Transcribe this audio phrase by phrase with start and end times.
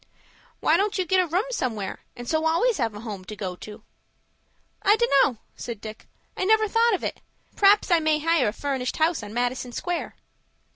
[0.61, 3.55] "Why don't you get a room somewhere, and so always have a home to go
[3.57, 3.83] to?"
[4.81, 6.07] "I dunno," said Dick.
[6.35, 7.21] "I never thought of it.
[7.55, 10.15] P'rhaps I may hire a furnished house on Madison Square."